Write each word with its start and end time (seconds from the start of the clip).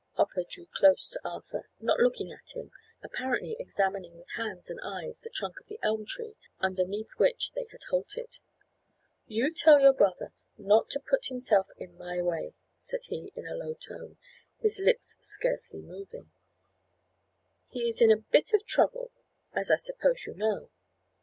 Hopper 0.15 0.41
drew 0.43 0.65
close 0.73 1.11
to 1.11 1.21
Arthur, 1.23 1.69
not 1.79 1.99
looking 1.99 2.31
at 2.31 2.55
him, 2.55 2.71
apparently 3.03 3.55
examining 3.59 4.17
with 4.17 4.25
hands 4.35 4.67
and 4.67 4.79
eyes 4.83 5.21
the 5.21 5.29
trunk 5.29 5.59
of 5.59 5.67
the 5.67 5.77
elm 5.83 6.07
tree 6.07 6.33
underneath 6.59 7.11
which 7.17 7.51
they 7.53 7.67
had 7.69 7.83
halted. 7.91 8.39
"You 9.27 9.53
tell 9.53 9.79
your 9.79 9.93
brother 9.93 10.33
not 10.57 10.89
to 10.89 10.99
put 10.99 11.27
himself 11.27 11.67
in 11.77 11.99
my 11.99 12.19
way," 12.19 12.55
said 12.79 13.01
he, 13.09 13.31
in 13.35 13.45
a 13.45 13.53
low 13.53 13.75
tone, 13.75 14.17
his 14.57 14.79
lips 14.79 15.17
scarcely 15.21 15.83
moving. 15.83 16.31
"He 17.69 17.87
is 17.87 18.01
in 18.01 18.09
a 18.09 18.17
bit 18.17 18.53
of 18.55 18.65
trouble, 18.65 19.11
as 19.53 19.69
I 19.69 19.75
suppose 19.75 20.25
you 20.25 20.33
know." 20.33 20.71